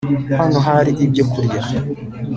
[0.39, 1.61] hano hari ibyo kurya